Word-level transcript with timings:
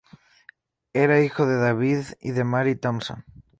Era 0.93 1.21
hijo 1.21 1.45
de 1.45 1.57
David 1.57 1.99
y 2.21 2.31
de 2.31 2.43
Mary 2.43 2.75
Thomson. 2.75 3.23